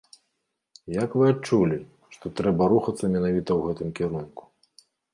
Як 1.03 1.09
вы 1.19 1.25
адчулі, 1.33 1.77
што 2.17 2.25
трэба 2.41 2.73
рухацца 2.75 3.05
менавіта 3.15 3.49
ў 3.55 3.61
гэтым 3.71 3.89
кірунку? 4.01 4.43